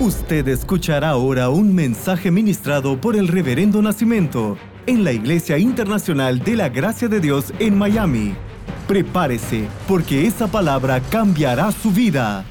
[0.00, 6.54] Usted escuchará ahora un mensaje ministrado por el Reverendo Nacimiento en la Iglesia Internacional de
[6.54, 8.36] la Gracia de Dios en Miami.
[8.86, 12.44] Prepárese, porque esa palabra cambiará su vida.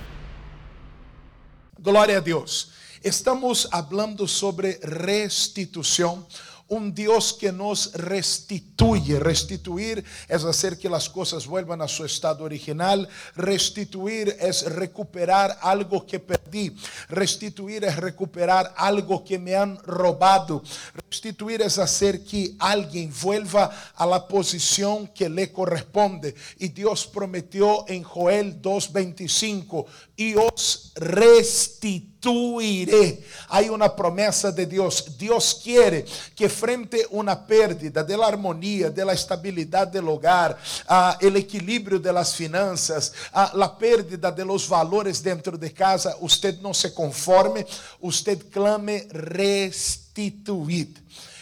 [1.79, 2.73] Glória a Deus.
[3.01, 6.25] Estamos hablando sobre restitución.
[6.69, 9.19] Un Dios que nos restituye.
[9.19, 13.07] Restituir es hacer que las cosas vuelvan a su estado original.
[13.35, 16.75] Restituir es recuperar algo que perdí.
[17.07, 20.61] Restituir es recuperar algo que me han robado.
[21.09, 26.35] Restituir es hacer que alguien vuelva a la posición que le corresponde.
[26.59, 29.85] Y Dios prometió en Joel 2.25,
[30.17, 32.16] y os restituiré.
[33.49, 35.17] Hay una promesa de Dios.
[35.17, 36.05] Dios quiere
[36.35, 41.35] que frente a una pérdida de la armonía, de la estabilidad del hogar, a el
[41.37, 43.13] equilibrio de las finanzas,
[43.53, 47.65] la pérdida de los valores dentro de casa, usted no se conforme,
[48.01, 50.93] usted clame restituir.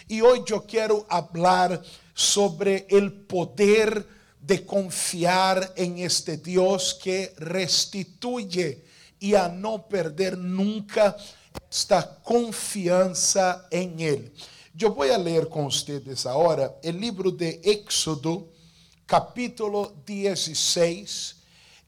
[0.07, 1.81] Y hoy yo quiero hablar
[2.13, 4.05] sobre el poder
[4.39, 8.84] de confiar en este Dios que restituye
[9.19, 11.15] e a não perder nunca
[11.69, 14.31] esta confiança em Ele.
[14.79, 18.49] Eu vou ler com vocês agora o livro de Éxodo,
[19.07, 21.35] capítulo 16,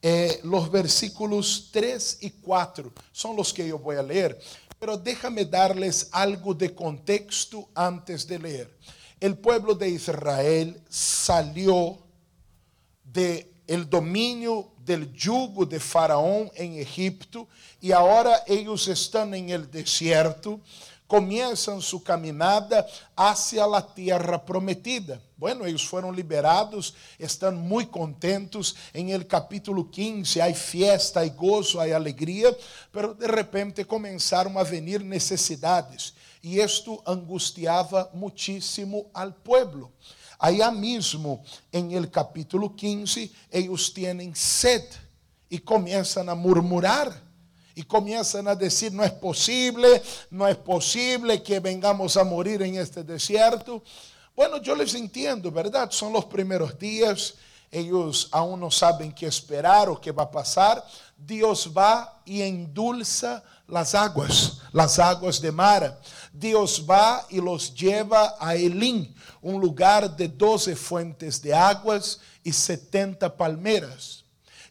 [0.02, 2.92] eh, os versículos 3 e 4.
[3.12, 4.38] São os que eu vou ler,
[4.80, 8.70] mas déjame darles algo de contexto antes de ler.
[9.20, 11.98] O povo de Israel salió
[13.04, 17.46] de o domínio del jugo de Faraón em Egipto,
[17.82, 20.60] e agora eles estão em el desierto,
[21.06, 25.20] começam sua caminhada hacia a terra prometida.
[25.36, 28.74] Bueno, eles foram liberados, estão muito contentos.
[28.94, 32.56] Em el capítulo 15, há fiesta, há gozo, há alegria,
[32.92, 39.90] pero de repente começaram a venir necessidades, e isto angustiava muchísimo al pueblo.
[40.38, 44.84] Allá mismo, en el capítulo 15, ellos tienen sed
[45.48, 47.28] y comienzan a murmurar.
[47.74, 52.76] Y comienzan a decir, no es posible, no es posible que vengamos a morir en
[52.76, 53.84] este desierto.
[54.34, 55.88] Bueno, yo les entiendo, ¿verdad?
[55.92, 57.34] Son los primeros días,
[57.70, 60.84] ellos aún no saben qué esperar o qué va a pasar.
[61.16, 66.00] Dios va y endulza las aguas, las aguas de mar.
[66.32, 72.52] Dios va y los lleva a Elín, un lugar de 12 fuentes de aguas y
[72.52, 74.24] 70 palmeras.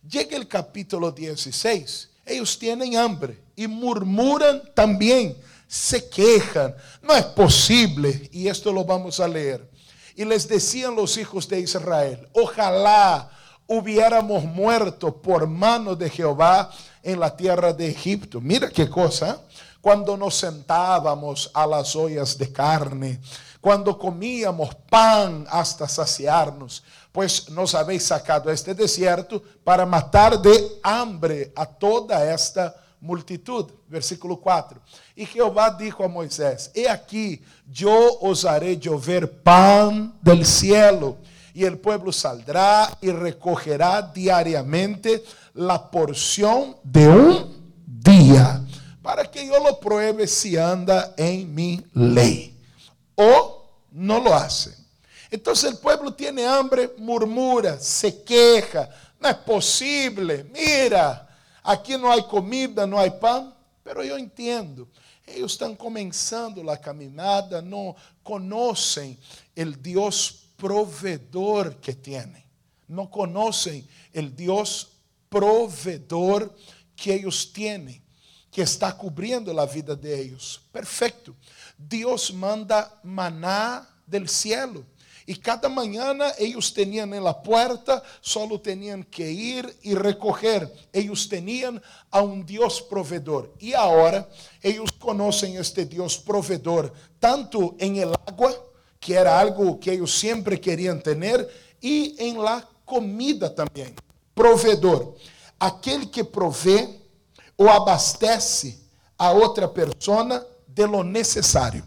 [0.07, 5.35] Llega el capítulo 16, ellos tienen hambre y murmuran también,
[5.67, 9.69] se quejan, no es posible, y esto lo vamos a leer.
[10.15, 13.29] Y les decían los hijos de Israel, ojalá
[13.67, 16.71] hubiéramos muerto por mano de Jehová
[17.03, 18.39] en la tierra de Egipto.
[18.41, 19.41] Mira qué cosa,
[19.87, 23.21] cuando nos sentábamos a las ollas de carne,
[23.61, 30.77] cuando comíamos pan hasta saciarnos, pues nos habéis sacado a este desierto para matar de
[30.83, 33.71] hambre a toda esta multitud.
[33.87, 34.77] Versículo 4.
[35.15, 41.15] Y Jehová dijo a Moisés, he aquí, yo os haré llover pan del cielo
[41.53, 47.46] y el pueblo saldrá y recogerá diariamente la porción de un
[49.17, 52.53] para que eu lo pruebe se anda em minha lei.
[53.15, 54.77] Ou não lo hace.
[55.31, 58.87] Então, o povo tem hambre, murmura, se queja.
[59.19, 60.45] Não é possível.
[60.53, 61.27] Mira,
[61.63, 63.55] aqui não há comida, não há pão.
[63.83, 64.87] Pero eu entendo.
[65.25, 69.17] Eles estão começando a caminhada, não conhecem
[69.57, 72.35] o Deus provedor que têm.
[72.87, 73.83] Não conhecem
[74.15, 74.89] o Deus
[75.27, 76.51] provedor
[76.95, 78.05] que eles têm
[78.57, 80.59] que está cobrindo a vida deles.
[80.73, 81.35] Perfeito.
[81.77, 84.83] Deus manda maná del cielo.
[85.27, 90.67] E cada manhã eles tinham na porta, só tinham que ir e recorrer.
[90.91, 91.79] Eles tinham
[92.11, 93.51] a um Deus provedor.
[93.61, 94.27] E agora,
[94.63, 100.57] eles conhecem este Deus provedor, tanto em el água, que era algo que eles sempre
[100.57, 101.47] queriam ter,
[101.79, 103.93] e em la comida também.
[104.33, 105.13] Provedor.
[105.59, 107.05] Aquele que provê
[107.57, 108.79] o abastece
[109.17, 111.83] a outra persona de lo necessário.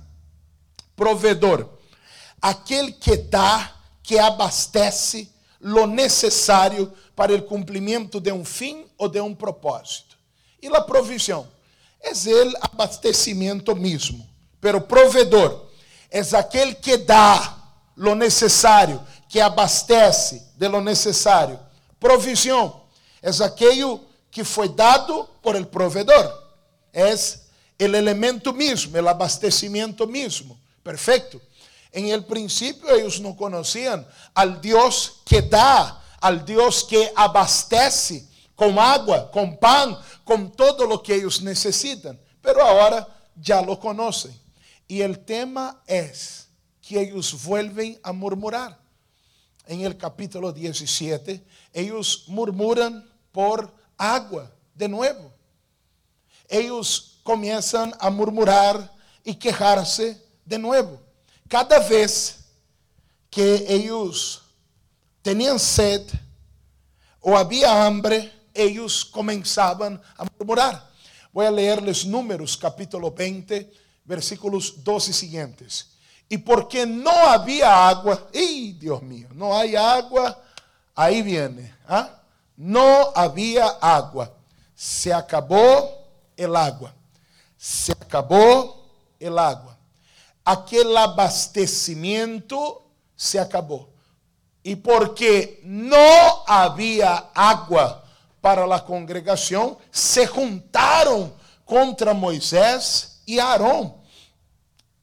[0.97, 1.69] Provedor,
[2.43, 5.31] aquele que dá, que abastece
[5.61, 10.19] lo necessário para o cumprimento de um fim ou de um propósito.
[10.61, 11.47] E a provisão
[12.01, 14.29] é o abastecimento mesmo.
[14.61, 15.69] Pero provedor
[16.11, 17.59] é aquele que dá
[17.97, 21.59] lo necessário, que abastece de lo necessário.
[21.99, 22.83] Provisão
[23.23, 26.27] é aquele que foi dado por el provedor.
[26.93, 27.13] É
[27.79, 30.61] el elemento mismo, el abastecimiento mismo.
[30.83, 31.41] Perfecto.
[31.93, 38.79] En el principio ellos no conocían al Dios que da, al Dios que abastece con
[38.79, 42.21] agua, con pan, con todo lo que ellos necesitan.
[42.43, 44.39] Pero ahora ya lo conocen.
[44.87, 46.49] Y el tema es
[46.83, 48.79] que ellos vuelven a murmurar.
[49.67, 51.43] En el capítulo 17,
[51.73, 55.31] ellos murmuran por agua de nuevo.
[56.49, 58.91] Ellos comienzan a murmurar
[59.23, 60.99] y quejarse de nuevo.
[61.47, 62.39] Cada vez
[63.29, 64.43] que ellos
[65.23, 66.03] tenían sed
[67.21, 70.89] o había hambre, ellos comenzaban a murmurar.
[71.33, 73.71] Voy a leerles Números capítulo 20,
[74.05, 75.91] versículos 12 siguientes.
[76.29, 79.29] Y porque no había agua, ¡y Dios mío!
[79.35, 80.43] No hay agua,
[80.95, 81.75] ahí viene.
[81.87, 82.20] ¿ah?
[82.63, 84.37] No havia água.
[84.77, 86.95] Se acabou el água.
[87.57, 88.87] Se acabou
[89.19, 89.79] el água.
[90.45, 92.83] Aquele abastecimento
[93.17, 93.89] se acabou.
[94.63, 98.05] E porque não havia água
[98.43, 101.33] para a congregação, se juntaram
[101.65, 103.95] contra Moisés e Aarón.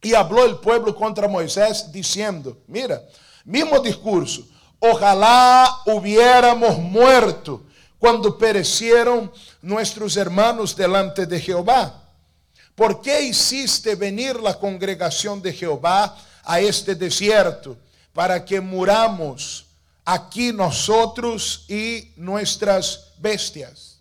[0.04, 3.04] E falou o povo contra Moisés, dizendo: Mira,
[3.44, 4.48] mesmo discurso
[4.79, 7.63] ojalá hubiéramos muerto
[8.00, 9.31] cuando perecieron
[9.62, 12.03] nuestros hermanos delante de Jehová.
[12.75, 17.75] ¿Por qué hiciste venir la congregación de Jehová a este desierto
[18.13, 19.65] para que muramos
[20.06, 24.00] aquí nosotros y nuestras bestias?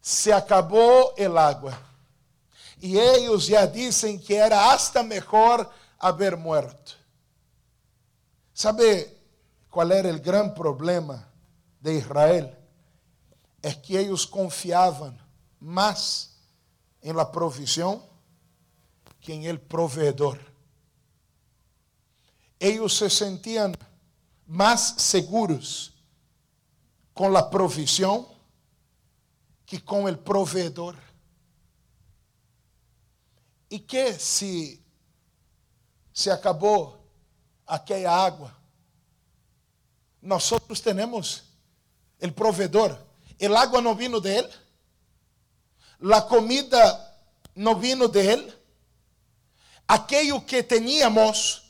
[0.00, 1.78] Se acabó el agua.
[2.80, 5.68] Y ellos ya dicen que era hasta mejor
[5.98, 6.92] haber muerto.
[8.60, 9.18] ¿Sabe
[9.70, 11.26] cuál era el gran problema
[11.80, 12.58] de Israel?
[13.62, 15.18] Es que ellos confiaban
[15.60, 16.36] más
[17.00, 18.02] en la provisión
[19.18, 20.38] que en el proveedor.
[22.58, 23.74] Ellos se sentían
[24.46, 25.94] más seguros
[27.14, 28.26] con la provisión
[29.64, 30.98] que con el proveedor.
[33.70, 34.84] ¿Y qué si
[36.12, 36.99] se acabó
[37.70, 38.56] aquella agua?
[40.20, 41.44] Nosotros tenemos
[42.18, 42.98] el proveedor.
[43.38, 44.50] El agua no vino de él.
[46.00, 47.18] La comida
[47.54, 48.54] no vino de él.
[49.86, 51.62] Aquello que teníamos,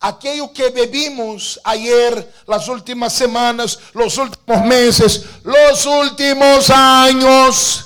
[0.00, 7.84] aquello que bebimos ayer, las últimas semanas, los últimos meses, los últimos años,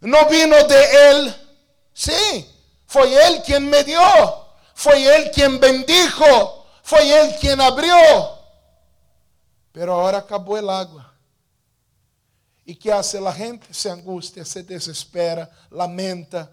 [0.00, 1.36] no vino de él
[2.00, 2.46] Sí,
[2.86, 4.00] fue Él quien me dio,
[4.80, 6.24] Foi Ele quem bendijo,
[6.82, 7.94] foi Ele quem abriu.
[9.74, 11.12] Pero agora acabou o agua.
[12.64, 13.76] E que hace a gente?
[13.76, 16.50] Se angustia, se desespera, lamenta.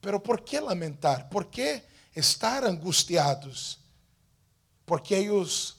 [0.00, 1.28] Pero por que lamentar?
[1.28, 1.84] Por que
[2.16, 3.78] estar angustiados?
[4.84, 5.76] Porque eles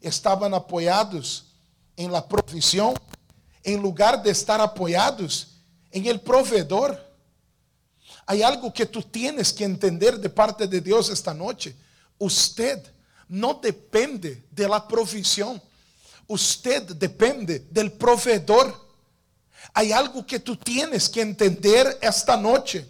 [0.00, 1.44] estavam apoiados
[1.94, 2.94] em la provisão,
[3.62, 5.48] em lugar de estar apoiados
[5.92, 6.98] em el provedor.
[8.30, 11.74] Hay algo que tú tienes que entender de parte de Dios esta noche.
[12.18, 12.78] Usted
[13.26, 15.62] no depende de la provisión.
[16.26, 18.78] Usted depende del proveedor.
[19.72, 22.86] Hay algo que tú tienes que entender esta noche.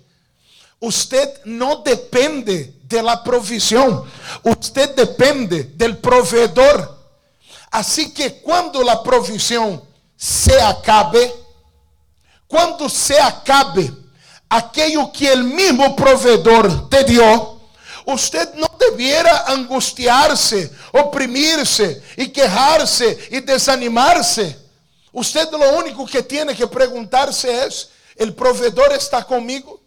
[0.81, 4.07] Usted no depende de la provisión.
[4.43, 6.99] Usted depende del proveedor.
[7.71, 9.85] Así que cuando la provisión
[10.17, 11.33] se acabe,
[12.49, 13.98] cuando se acabe
[14.49, 17.61] aquello que el mismo proveedor te dio,
[18.07, 24.57] usted no debiera angustiarse, oprimirse y quejarse desanimarse.
[25.13, 29.81] Usted lo único que tiene que preguntarse es, ¿el proveedor está conmigo?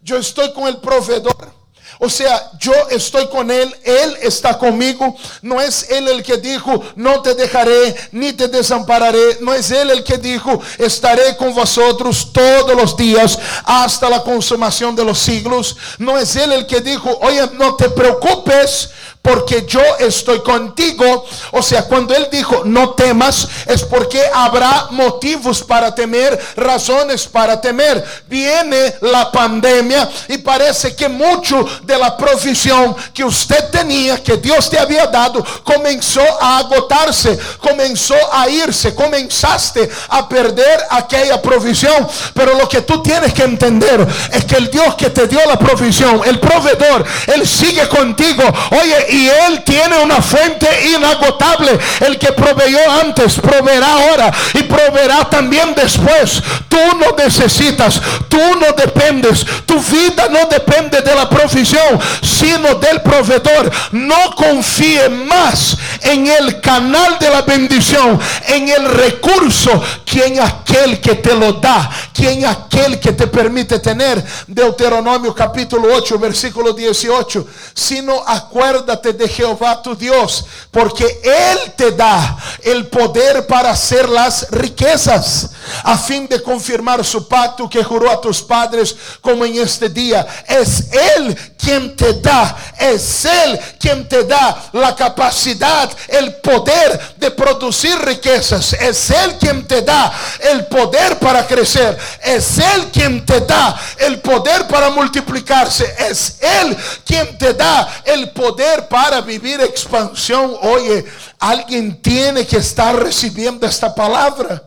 [0.00, 1.63] Yo estoy con el proveedor.
[1.98, 5.16] O sea, yo estoy con Él, Él está conmigo.
[5.42, 9.38] No es Él el que dijo, no te dejaré ni te desampararé.
[9.40, 14.96] No es Él el que dijo, estaré con vosotros todos los días hasta la consumación
[14.96, 15.76] de los siglos.
[15.98, 18.90] No es Él el que dijo, oye, no te preocupes
[19.24, 21.24] porque yo estoy contigo.
[21.52, 27.58] O sea, cuando Él dijo, no temas, es porque habrá motivos para temer, razones para
[27.58, 28.04] temer.
[28.28, 34.68] Viene la pandemia y parece que mucho de la provisión que usted tenía, que Dios
[34.68, 42.06] te había dado, comenzó a agotarse, comenzó a irse, comenzaste a perder aquella provisión.
[42.34, 45.58] Pero lo que tú tienes que entender es que el Dios que te dio la
[45.58, 48.42] provisión, el proveedor, Él sigue contigo.
[48.82, 51.78] Oye, y Él tiene una fuente inagotable.
[52.00, 56.42] El que proveyó antes, proveerá ahora y proveerá también después.
[56.68, 63.02] Tú no necesitas, tú no dependes, tu vida no depende de la provisión, sino del
[63.02, 63.70] proveedor.
[63.92, 68.18] No confíe más en el canal de la bendición,
[68.48, 74.24] en el recurso, quien aquel que te lo da, quien aquel que te permite tener.
[74.48, 77.46] Deuteronomio capítulo 8, versículo 18.
[77.74, 84.50] Sino acuérdate de Jehová tu Dios, porque Él te da el poder para hacer las
[84.50, 85.50] riquezas,
[85.82, 90.26] a fin de confirmar su pacto que juró a tus padres como en este día.
[90.46, 97.30] Es Él quien te da, es Él quien te da la capacidad, el poder de
[97.30, 98.74] producir riquezas.
[98.74, 101.96] Es Él quien te da el poder para crecer.
[102.22, 105.94] Es Él quien te da el poder para multiplicarse.
[105.98, 110.56] Es Él quien te da el poder para vivir expansión.
[110.62, 111.04] Oye,
[111.38, 114.62] alguien tiene que estar recibiendo esta palabra.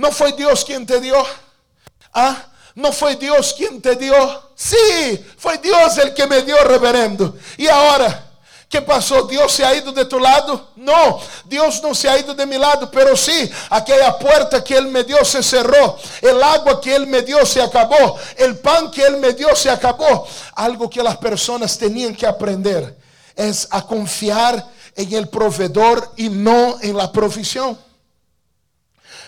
[0.00, 1.22] No fue Dios quien te dio.
[2.14, 2.46] ¿Ah?
[2.74, 4.14] No fue Dios quien te dio.
[4.54, 7.36] Sí, fue Dios el que me dio reverendo.
[7.58, 8.24] Y ahora,
[8.66, 9.26] ¿qué pasó?
[9.26, 10.70] ¿Dios se ha ido de tu lado?
[10.76, 14.86] No, Dios no se ha ido de mi lado, pero sí, aquella puerta que Él
[14.86, 15.98] me dio se cerró.
[16.22, 18.16] El agua que Él me dio se acabó.
[18.38, 20.26] El pan que Él me dio se acabó.
[20.54, 22.96] Algo que las personas tenían que aprender
[23.36, 24.66] es a confiar
[24.96, 27.89] en el proveedor y no en la provisión.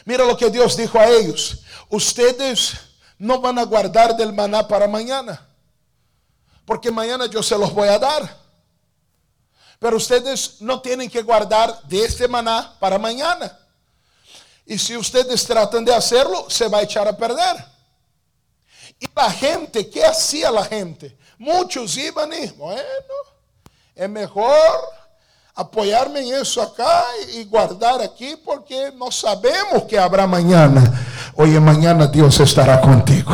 [0.04, 1.62] Mira lo que Dios dijo a ellos.
[1.88, 2.73] Ustedes
[3.18, 5.47] no van a guardar del maná para mañana,
[6.64, 8.42] porque mañana yo se los voy a dar.
[9.78, 13.59] Pero ustedes no tienen que guardar de este maná para mañana.
[14.64, 17.64] Y si ustedes tratan de hacerlo, se va a echar a perder.
[19.00, 21.18] Y la gente, ¿qué hacía la gente?
[21.37, 23.14] Muchos iban y, bueno,
[23.94, 24.80] es mejor
[25.54, 27.04] apoiar-me em isso acá
[27.35, 30.68] e guardar aqui, porque nós sabemos que haverá amanhã.
[30.68, 30.82] Né?
[31.34, 33.32] Oye, mañana Dios estará contigo.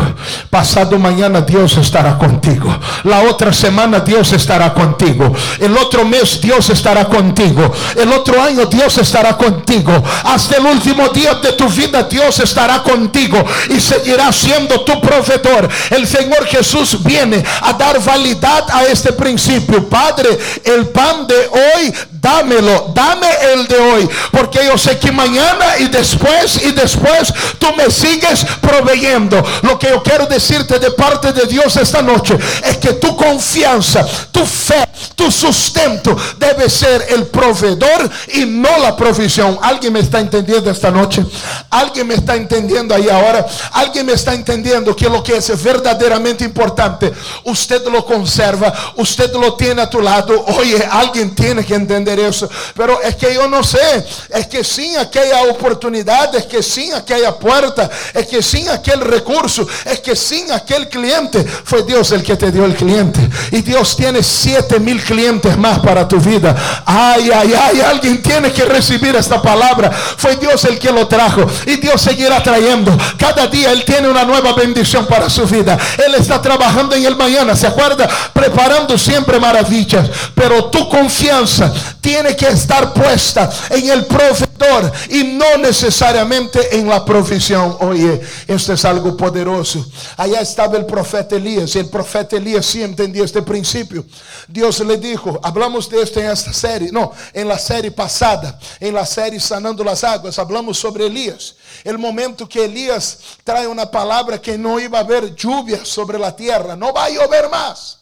[0.51, 2.73] Pasado mañana Dios estará contigo.
[3.03, 5.35] La otra semana Dios estará contigo.
[5.59, 7.73] El otro mes Dios estará contigo.
[7.97, 9.93] El otro año Dios estará contigo.
[10.23, 15.69] Hasta el último día de tu vida Dios estará contigo y seguirá siendo tu proveedor.
[15.91, 19.89] El Señor Jesús viene a dar validad a este principio.
[19.89, 25.79] Padre, el pan de hoy dámelo, dame el de hoy, porque yo sé que mañana
[25.79, 29.45] y después y después tú me sigues proveyendo.
[29.63, 34.07] Lo que yo quiero decirte de parte de Dios esta noche es que tu confianza,
[34.33, 39.59] tu fe, tu sustento debe ser el proveedor y no la provisión.
[39.63, 41.25] ¿Alguien me está entendiendo esta noche?
[41.71, 43.47] ¿Alguien me está entendiendo ahí ahora?
[43.73, 47.13] ¿Alguien me está entendiendo que lo que es verdaderamente importante,
[47.45, 50.45] usted lo conserva, usted lo tiene a tu lado?
[50.59, 52.49] Oye, alguien tiene que entender eso.
[52.75, 57.39] Pero es que yo no sé, es que sin aquella oportunidad, es que sin aquella
[57.39, 62.37] puerta, es que sin aquel recurso, es que sin aquel cliente, fue Dios el que
[62.37, 63.21] te dio el cliente.
[63.51, 66.57] Y Dios tiene siete mil clientes más para tu vida.
[66.87, 69.91] Ay, ay, ay, alguien tiene que recibir esta palabra.
[69.91, 71.47] Fue Dios el que lo trajo.
[71.67, 72.97] Y Dios seguirá trayendo.
[73.19, 75.79] Cada día Él tiene una nueva bendición para su vida.
[76.07, 78.09] Él está trabajando en el mañana, ¿se acuerda?
[78.33, 80.09] Preparando siempre maravillas.
[80.35, 87.05] Pero tu confianza tiene que estar puesta en el proveedor y no necesariamente en la
[87.05, 87.77] provisión.
[87.81, 89.85] Oye, esto es algo poderoso.
[90.17, 91.75] Allá estaba el profeta Elías.
[91.77, 94.05] El profeta Elías sí entendía este principio.
[94.47, 98.95] Dios le dijo, hablamos de esto en esta serie, no, en la serie pasada, en
[98.95, 101.55] la serie Sanando las Aguas, hablamos sobre Elías.
[101.85, 106.35] El momento que Elías trae una palabra que no iba a haber lluvia sobre la
[106.35, 107.99] tierra, no va a llover más.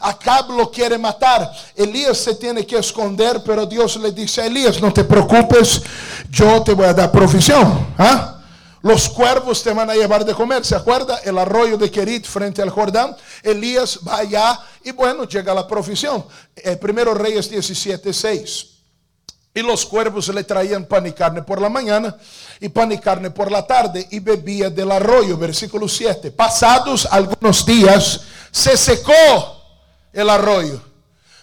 [0.00, 1.52] Acab lo quiere matar.
[1.76, 5.80] Elías se tiene que esconder, pero Dios le dice a Elías, no te preocupes,
[6.28, 7.94] yo te voy a dar provisión.
[7.96, 8.31] ¿Ah?
[8.82, 10.64] Los cuervos te van a llevar de comer.
[10.64, 11.18] ¿Se acuerda?
[11.24, 13.16] El arroyo de Kerit frente al Jordán.
[13.42, 16.26] Elías va allá y bueno, llega la provisión.
[16.56, 18.66] El primero Reyes 17, 6.
[19.54, 22.16] Y los cuervos le traían pan y carne por la mañana
[22.58, 25.36] y pan y carne por la tarde y bebía del arroyo.
[25.36, 26.32] Versículo 7.
[26.32, 29.62] Pasados algunos días se secó
[30.12, 30.80] el arroyo,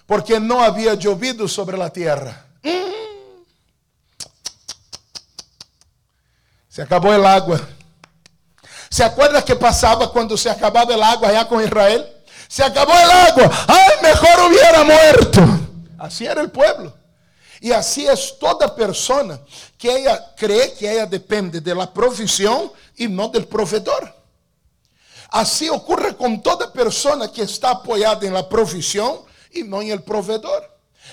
[0.06, 2.49] porque no había llovido sobre la tierra.
[6.70, 7.60] Se acabou el agua.
[8.90, 12.08] ¿Se acuerda qué pasaba cuando se acababa el agua allá con Israel?
[12.48, 13.52] Se acabó el agua.
[13.68, 15.42] ¡Ay, mejor hubiera muerto!
[15.98, 16.94] Así era el pueblo.
[17.62, 19.46] E assim é toda pessoa
[19.78, 24.14] que ela crê que ela depende da provisión e não do provedor.
[25.30, 30.64] Assim ocorre com toda pessoa que está apoiada na provisão e não no provedor.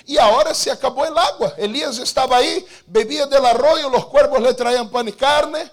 [0.04, 1.54] Y ahora se acabó el agua.
[1.56, 5.70] Elías estaba ahí, bebía del arroyo, los cuervos le traían pan y carne.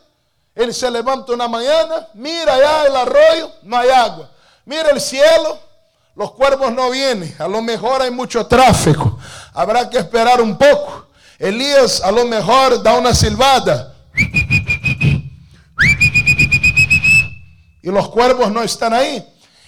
[0.55, 4.29] Él se levanta una mañana, mira allá el arroyo, no hay agua.
[4.65, 5.59] Mira el cielo,
[6.15, 7.35] los cuervos no vienen.
[7.39, 9.17] A lo mejor hay mucho tráfico.
[9.53, 11.07] Habrá que esperar un poco.
[11.39, 13.95] Elías a lo mejor da una silbada.
[17.81, 19.27] Y los cuervos no están ahí.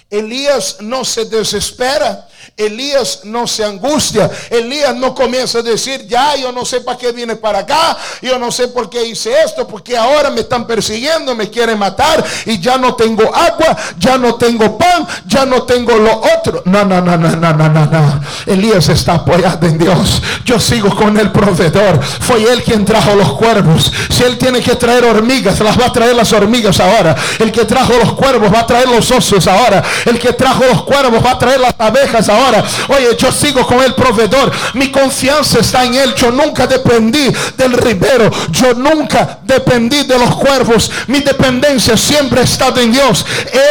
[0.09, 2.27] Elías no se desespera.
[2.57, 4.31] Elías no se angustia.
[4.49, 7.97] Elías no comienza a decir, ya yo no sé para qué viene para acá.
[8.21, 9.67] Yo no sé por qué hice esto.
[9.67, 12.23] Porque ahora me están persiguiendo, me quieren matar.
[12.45, 16.61] Y ya no tengo agua, ya no tengo pan, ya no tengo lo otro.
[16.63, 17.85] No, no, no, no, no, no, no.
[17.87, 18.21] no.
[18.45, 20.21] Elías está apoyado en Dios.
[20.45, 22.01] Yo sigo con el proveedor.
[22.01, 23.91] Fue él quien trajo los cuervos.
[24.09, 27.17] Si él tiene que traer hormigas, las va a traer las hormigas ahora.
[27.37, 29.83] El que trajo los cuervos va a traer los osos ahora.
[30.05, 32.44] El que trajo los cuervos va a traer las abejas ahora.
[32.89, 34.51] Oye, yo sigo con el proveedor.
[34.73, 36.13] Mi confianza está en él.
[36.15, 38.31] Yo nunca dependí del ribero.
[38.51, 40.91] Yo nunca dependí de los cuervos.
[41.07, 43.25] Mi dependencia siempre ha estado en Dios.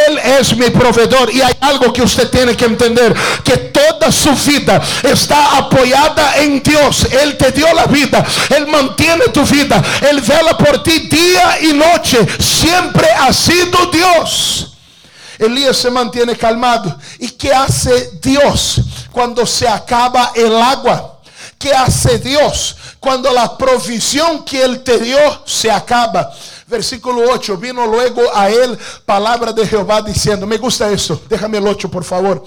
[0.09, 1.33] Él es mi proveedor.
[1.33, 3.15] Y hay algo que usted tiene que entender.
[3.43, 7.07] Que toda su vida está apoyada en Dios.
[7.23, 8.25] Él te dio la vida.
[8.51, 9.83] Él mantiene tu vida.
[10.11, 12.27] Él vela por ti día y noche.
[12.39, 14.74] Siempre ha sido Dios.
[15.39, 16.97] Elías se mantiene calmado.
[17.19, 21.21] ¿Y qué hace Dios cuando se acaba el agua?
[21.59, 26.31] ¿Qué hace Dios cuando la provisión que Él te dio se acaba?
[26.67, 31.67] Versículo 8, vino luego a él palabra de Jehová diciendo, me gusta eso, déjame el
[31.69, 32.45] 8 por favor.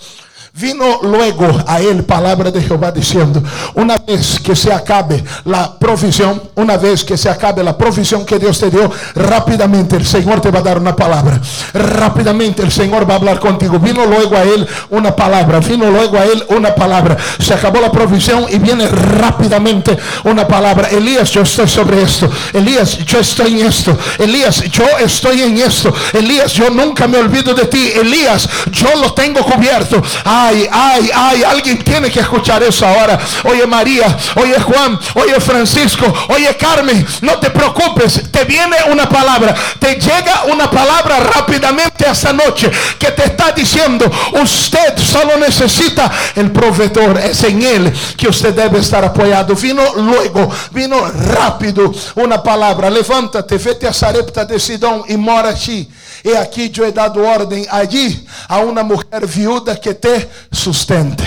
[0.60, 3.44] Vino luego a él palabra de Jehová diciendo,
[3.76, 8.40] una vez que se acabe la provisión, una vez que se acabe la provisión que
[8.40, 11.40] Dios te dio, rápidamente el Señor te va a dar una palabra.
[11.76, 13.78] Rápidamente el Señor va a hablar contigo.
[13.78, 17.16] Vino luego a él una palabra, vino luego a él una palabra.
[17.38, 20.90] Se acabó la provisión y viene rápidamente una palabra.
[20.90, 22.32] Elías, yo estoy sobre esto.
[22.52, 23.96] Elías, yo estoy en esto.
[24.18, 25.94] Elías, yo estoy en esto.
[26.14, 27.92] Elías, yo nunca me olvido de ti.
[27.96, 30.02] Elías, yo lo tengo cubierto.
[30.26, 33.19] Ah, Ay, ay, ay, alguien tiene que escuchar eso ahora.
[33.43, 39.53] Oye María, oye Juan, oye Francisco, oye Carmen, no te preocupes, te viene una palabra,
[39.77, 44.10] te llega una palabra rápidamente esta noche que te está diciendo,
[44.41, 49.53] usted solo necesita el proveedor, es en él que usted debe estar apoyado.
[49.53, 55.89] Vino luego, vino rápido una palabra, levántate, vete a Sarepta de Sidón y mora allí.
[56.23, 61.23] Y aquí yo he dado orden allí a una mujer viuda que te sustente.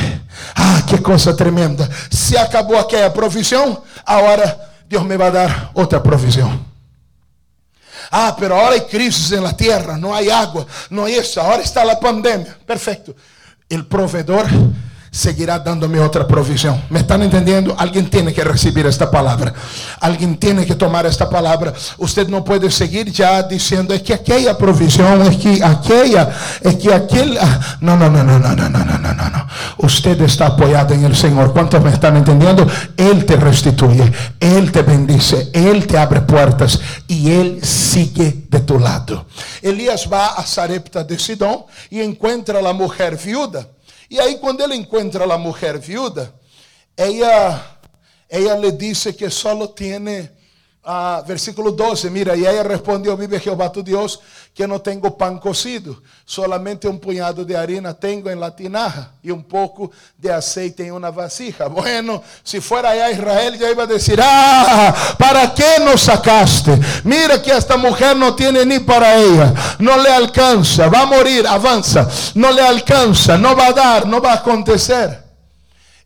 [0.55, 1.89] Ah, qué cosa tremenda.
[2.11, 6.67] Se acabó aquella provisión, ahora Dios me va a dar otra provisión.
[8.11, 9.55] Ah, pero ahora hay crisis en la
[9.99, 12.59] no hay agua, no hay eso, ahora está la pandemia.
[12.67, 13.15] Perfecto.
[13.69, 14.47] El proveedor
[15.11, 16.83] seguirá dándome otra provisión.
[16.89, 17.75] ¿Me están entendiendo?
[17.79, 19.53] Alguien tiene que recibir esta palabra.
[20.01, 21.73] Alguien tiene que tomar esta palabra.
[21.99, 26.95] Usted no puede seguir ya diciendo es que aquella provisión, es que aquella, es que
[26.95, 27.39] aquel...
[27.81, 29.47] No, no, no, no, no, no, no, no, no, no.
[30.31, 31.53] Está apoyado en el Señor.
[31.53, 32.67] ¿Cuántos me están entendiendo?
[32.97, 38.79] Él te restituye, Él te bendice, Él te abre puertas y Él sigue de tu
[38.79, 39.27] lado.
[39.61, 43.67] Elías va a Sarepta de Sidón y encuentra a la mujer viuda.
[44.11, 46.35] E aí, quando ele encontra a mulher viúva,
[46.97, 47.79] ela,
[48.29, 50.29] ela lhe disse que só tem
[51.27, 54.19] Versículo 12, mira, y ella respondió, vive Jehová tu Dios,
[54.55, 59.31] que no tengo pan cocido, solamente un puñado de harina tengo en la tinaja y
[59.31, 61.67] un poco de aceite en una vasija.
[61.69, 66.79] Bueno, si fuera allá Israel, ya iba a decir, ah, ¿para qué nos sacaste?
[67.05, 71.47] Mira que esta mujer no tiene ni para ella, no le alcanza, va a morir,
[71.47, 75.23] avanza, no le alcanza, no va a dar, no va a acontecer.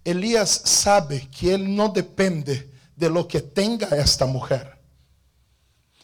[0.04, 4.78] Elías sabe que él no depende de lo que tenga esta mujer.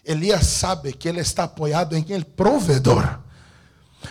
[0.04, 3.20] Elías sabe que él está apoyado en el proveedor.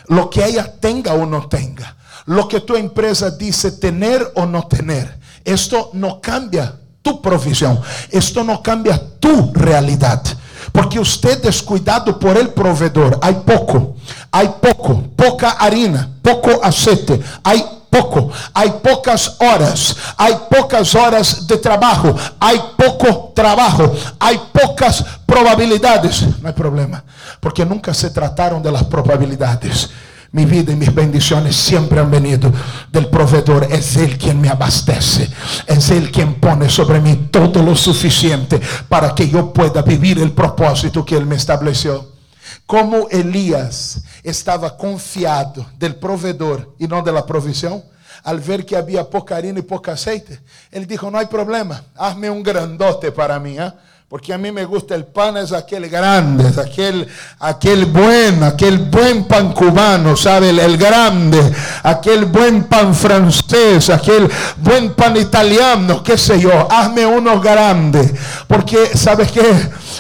[0.08, 1.96] Lo que ella tenga o no tenga.
[2.26, 5.20] Lo que tu empresa dice tener o no tener.
[5.44, 7.82] Esto no cambia tu provisión.
[8.12, 10.22] Esto no cambia tu realidad.
[10.72, 13.20] Porque usted es cuidado por el proveedor.
[13.22, 13.96] Hay poco,
[14.32, 21.58] hay poco, poca harina, poco aceite, hay poco, hay pocas horas, hay pocas horas de
[21.58, 26.26] trabajo, hay poco trabajo, hay pocas probabilidades.
[26.42, 27.04] No hay problema,
[27.40, 29.90] porque nunca se trataron de las probabilidades.
[30.32, 32.52] Mi vida y mis bendiciones siempre han venido
[32.92, 33.68] del proveedor.
[33.72, 35.28] Es Él quien me abastece.
[35.66, 40.32] Es Él quien pone sobre mí todo lo suficiente para que yo pueda vivir el
[40.32, 42.19] propósito que Él me estableció.
[42.70, 47.82] Como Elías estava confiado del provedor e não da provisão,
[48.24, 50.40] al ver que había poca harina y poco aceite,
[50.72, 53.58] él dijo, no hay problema, hazme un grandote para mí.
[53.58, 53.74] ¿ah?
[54.08, 57.08] Porque a mí me gusta el pan, es aquel grande, aquel,
[57.40, 60.50] aquel buen, aquel buen pan cubano, ¿sabe?
[60.50, 61.40] El, grande,
[61.82, 68.14] aquel buen pan francés, aquel buen pan italiano, qué sé yo, hazme uno grande.
[68.48, 69.42] Porque, ¿sabes qué?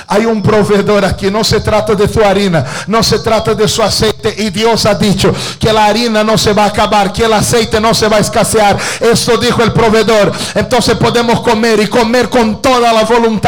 [0.07, 3.81] Hay un proveedor aquí, no se trata de tu harina, no se trata de su
[3.81, 4.33] aceite.
[4.37, 7.79] Y Dios ha dicho que la harina no se va a acabar, que el aceite
[7.79, 8.77] no se va a escasear.
[8.99, 10.31] Esto dijo el proveedor.
[10.55, 13.39] Entonces podemos comer y comer con toda la voluntad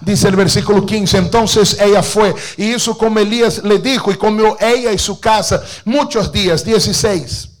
[0.00, 1.18] dice el versículo 15.
[1.18, 5.62] Entonces ella fue y hizo como Elías le dijo y comió ella y su casa
[5.84, 6.64] muchos días.
[6.64, 7.55] 16.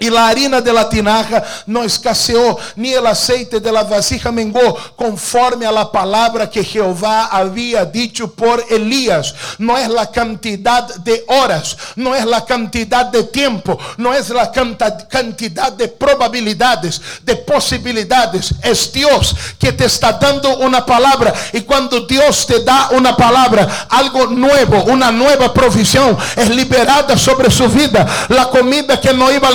[0.00, 4.74] Y la harina de la tinaja no escaseó, ni el aceite de la vasija mengó,
[4.96, 9.34] conforme a la palabra que Jehová había dicho por Elías.
[9.58, 14.50] No es la cantidad de horas, no es la cantidad de tiempo, no es la
[14.50, 18.54] cantidad de probabilidades, de posibilidades.
[18.62, 21.34] Es Dios que te está dando una palabra.
[21.52, 27.50] Y cuando Dios te da una palabra, algo nuevo, una nueva provisión, es liberada sobre
[27.50, 28.06] su vida.
[28.30, 29.50] La comida que no iba a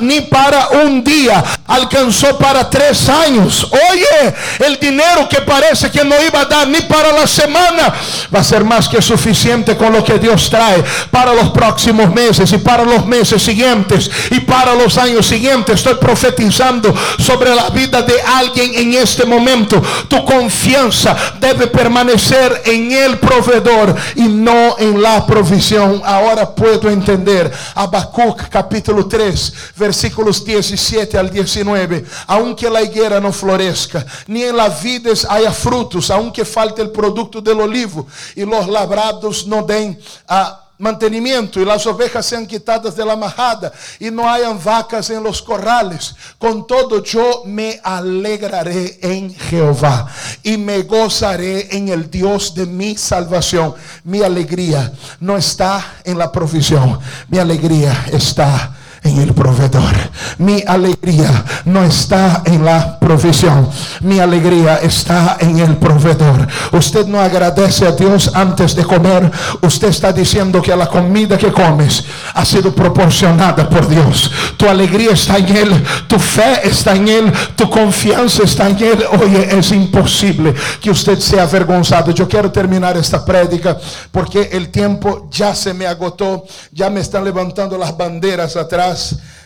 [0.00, 3.66] ni para un día, alcanzó para tres años.
[3.90, 4.34] Oye,
[4.66, 7.92] el dinero que parece que no iba a dar ni para la semana,
[8.34, 12.52] va a ser más que suficiente con lo que Dios trae para los próximos meses
[12.52, 15.76] y para los meses siguientes y para los años siguientes.
[15.76, 19.82] Estoy profetizando sobre la vida de alguien en este momento.
[20.08, 26.02] Tu confianza debe permanecer en el proveedor y no en la provisión.
[26.04, 27.50] Ahora puedo entender.
[27.74, 32.04] Habacuc capítulo 3 versículos 17 al 19.
[32.26, 37.40] Aunque la higuera no florezca, ni en las vides haya frutos, aunque falte el producto
[37.40, 39.98] del olivo y los labrados no den
[40.28, 45.22] a mantenimiento y las ovejas sean quitadas de la majada y no hayan vacas en
[45.22, 46.14] los corrales.
[46.38, 50.08] Con todo yo me alegraré en Jehová
[50.42, 53.74] y me gozaré en el Dios de mi salvación.
[54.02, 56.98] Mi alegría no está en la provisión,
[57.28, 59.94] mi alegría está en el proveedor.
[60.38, 63.68] Mi alegría no está en la provisión.
[64.00, 66.46] Mi alegría está en el proveedor.
[66.72, 69.30] Usted no agradece a Dios antes de comer.
[69.60, 74.30] Usted está diciendo que la comida que comes ha sido proporcionada por Dios.
[74.56, 75.84] Tu alegría está en Él.
[76.06, 77.32] Tu fe está en Él.
[77.56, 79.04] Tu confianza está en Él.
[79.20, 82.12] Oye, es imposible que usted sea avergonzado.
[82.12, 83.76] Yo quiero terminar esta prédica
[84.12, 86.44] porque el tiempo ya se me agotó.
[86.70, 88.91] Ya me están levantando las banderas atrás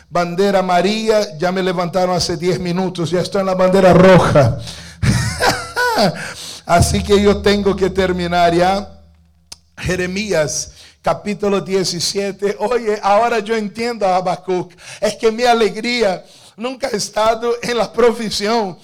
[0.08, 4.58] bandera amarilla, ya me levantaron hace 10 minutos, ya estoy en la bandera roja.
[6.66, 8.92] Así que yo tengo que terminar ya.
[9.78, 10.72] Jeremías
[11.06, 12.56] capítulo 17.
[12.58, 14.72] Oye, ahora yo entiendo a Habacuc.
[15.00, 16.24] Es que mi alegría
[16.56, 18.76] nunca ha estado en la provisión.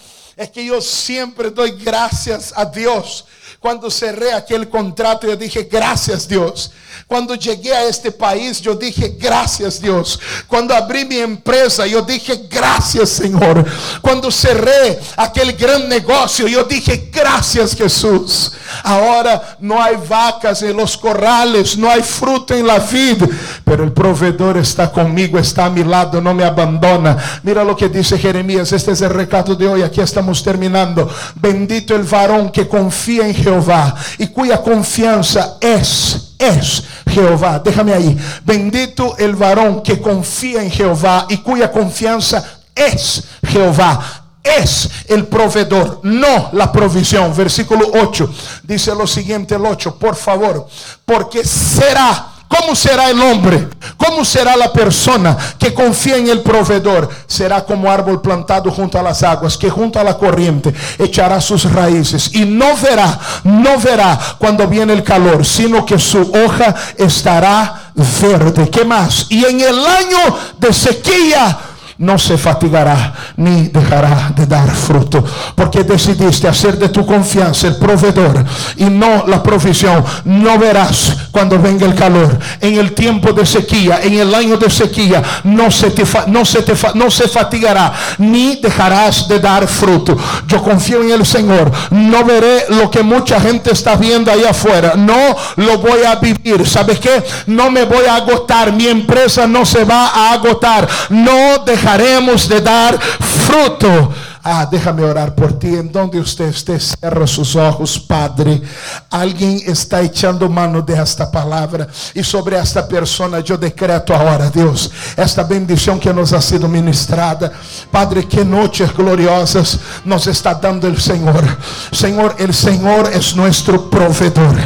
[0.42, 3.24] Es que yo siempre doy gracias a Dios.
[3.60, 6.72] Cuando cerré aquel contrato, yo dije, gracias Dios.
[7.06, 10.18] Cuando llegué a este país, yo dije, gracias Dios.
[10.48, 13.64] Cuando abrí mi empresa, yo dije, gracias Señor.
[14.00, 18.52] Cuando cerré aquel gran negocio, yo dije, gracias Jesús.
[18.82, 23.22] Ahora no hay vacas en los corrales, no hay fruta en la vid,
[23.64, 27.40] pero el proveedor está conmigo, está a mi lado, no me abandona.
[27.42, 31.10] Mira lo que dice Jeremías, este es el recado de hoy, aquí estamos terminando.
[31.34, 37.60] Bendito el varón que confía en Jehová y cuya confianza es es Jehová.
[37.64, 38.18] Déjame ahí.
[38.44, 44.18] Bendito el varón que confía en Jehová y cuya confianza es Jehová.
[44.42, 47.32] Es el proveedor, no la provisión.
[47.36, 48.28] Versículo 8
[48.64, 50.66] dice lo siguiente el 8, por favor,
[51.04, 53.66] porque será ¿Cómo será el hombre?
[53.96, 57.08] ¿Cómo será la persona que confía en el proveedor?
[57.26, 61.64] Será como árbol plantado junto a las aguas, que junto a la corriente echará sus
[61.72, 67.92] raíces y no verá, no verá cuando viene el calor, sino que su hoja estará
[68.20, 68.68] verde.
[68.68, 69.26] ¿Qué más?
[69.30, 71.58] Y en el año de sequía
[72.02, 75.24] no se fatigará ni dejará de dar fruto.
[75.54, 78.44] Porque decidiste hacer de tu confianza el proveedor
[78.76, 80.04] y no la provisión.
[80.24, 82.36] No verás cuando venga el calor.
[82.60, 86.62] En el tiempo de sequía, en el año de sequía, no se te, no se
[86.62, 90.16] te no se fatigará ni dejarás de dar fruto.
[90.48, 91.70] Yo confío en el Señor.
[91.90, 94.94] No veré lo que mucha gente está viendo allá afuera.
[94.96, 96.66] No lo voy a vivir.
[96.66, 97.22] ¿Sabes qué?
[97.46, 98.72] No me voy a agotar.
[98.72, 100.88] Mi empresa no se va a agotar.
[101.08, 101.60] No
[101.96, 104.12] dejaremos de dar fruto
[104.44, 105.68] Ah, déjame orar por ti.
[105.68, 108.60] En donde usted esté, cierra sus ojos, Padre.
[109.08, 111.86] Alguien está echando mano de esta palabra.
[112.12, 117.52] Y sobre esta persona yo decreto ahora, Dios, esta bendición que nos ha sido ministrada.
[117.90, 121.44] Padre, que noches gloriosas nos está dando el Señor.
[121.92, 124.56] Señor, el Señor es nuestro proveedor.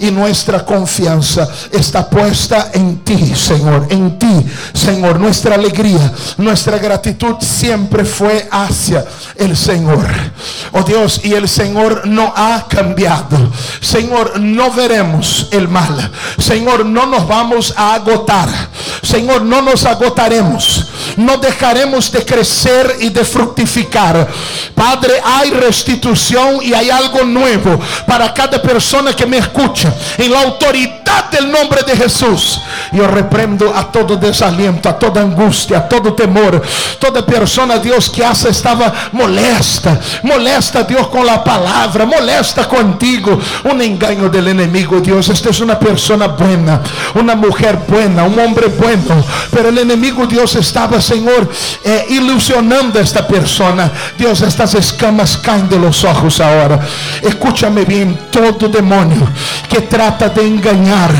[0.00, 3.86] Y nuestra confianza está puesta en ti, Señor.
[3.90, 5.20] En ti, Señor.
[5.20, 9.04] Nuestra alegría, nuestra gratitud siempre fue hacia
[9.36, 10.06] el Señor.
[10.72, 13.50] Oh Dios, y el Señor no ha cambiado.
[13.80, 16.10] Señor, no veremos el mal.
[16.38, 18.48] Señor, no nos vamos a agotar.
[19.02, 20.86] Señor, no nos agotaremos.
[21.16, 24.28] No dejaremos de crecer y de fructificar.
[24.74, 29.92] Padre, hay restitución y hay algo nuevo para cada persona que me escucha.
[30.18, 30.99] En la autoridad
[31.30, 32.60] del nombre de Jesús,
[32.92, 36.60] yo reprendo a todo desaliento, a toda angustia, a todo temor.
[36.98, 43.38] Toda persona, Dios, que hasta estaba molesta, molesta, Dios, con la palabra, molesta contigo.
[43.64, 45.28] Un engaño del enemigo, Dios.
[45.28, 46.80] Esta es una persona buena,
[47.14, 49.24] una mujer buena, un hombre bueno.
[49.50, 51.48] Pero el enemigo, Dios, estaba, Señor,
[51.84, 53.90] eh, ilusionando a esta persona.
[54.18, 56.80] Dios, estas escamas caen de los ojos ahora.
[57.22, 59.28] Escúchame bien, todo demonio
[59.70, 61.12] que trata de engañar, matar,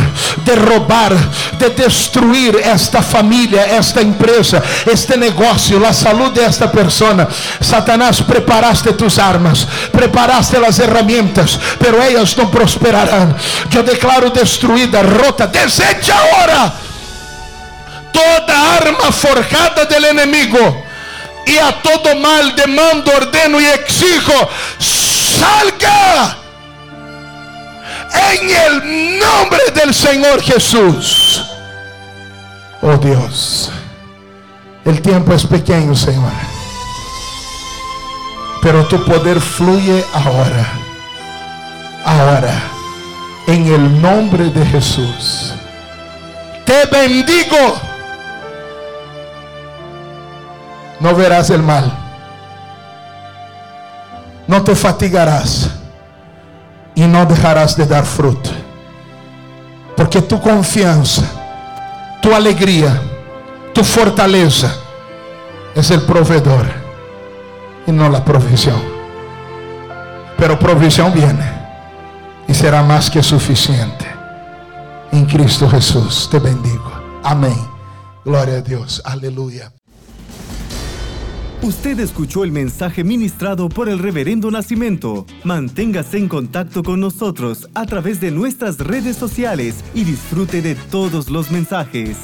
[0.44, 1.12] de roubar,
[1.58, 7.28] de destruir esta família, esta empresa, este negócio, a saúde desta pessoa.
[7.60, 13.34] Satanás, preparaste tus armas, preparaste as ferramentas, pero elas não prosperarão.
[13.74, 16.72] Eu declaro destruída, rota, deseja agora
[18.12, 20.84] toda arma forjada del enemigo
[21.46, 26.39] e a todo mal demando, ordeno e exijo, salga
[28.14, 31.44] en el nombre del Señor Jesús.
[32.82, 33.70] Oh Dios,
[34.84, 36.32] el tiempo es pequeño, Señor.
[38.62, 40.72] Pero tu poder fluye ahora.
[42.04, 42.62] Ahora.
[43.46, 45.54] En el nombre de Jesús.
[46.64, 47.80] Te bendigo.
[51.00, 51.90] No verás el mal.
[54.46, 55.70] No te fatigarás.
[57.00, 58.54] e não deixarás de dar fruto,
[59.96, 61.22] porque tu confiança,
[62.20, 62.90] tu alegria,
[63.72, 64.70] tu fortaleza
[65.74, 66.66] é ser provedor
[67.86, 68.78] e não a provisão.
[70.36, 71.38] Pero provisão vem
[72.46, 74.06] e será mais que suficiente.
[75.10, 76.92] Em Cristo Jesus, te bendigo.
[77.24, 77.56] Amém.
[78.26, 79.00] Glória a Deus.
[79.04, 79.79] Aleluia.
[81.62, 85.26] Usted escuchó el mensaje ministrado por el Reverendo Nacimiento.
[85.44, 91.28] Manténgase en contacto con nosotros a través de nuestras redes sociales y disfrute de todos
[91.28, 92.16] los mensajes.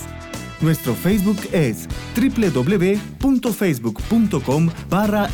[0.62, 5.28] Nuestro Facebook es www.facebook.com barra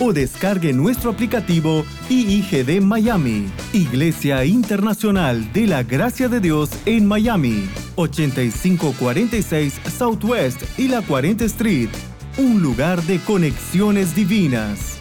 [0.00, 7.68] o descargue nuestro aplicativo IIGD Miami, Iglesia Internacional de la Gracia de Dios en Miami,
[7.96, 11.88] 8546 Southwest y la 40 Street,
[12.36, 14.97] un lugar de conexiones divinas.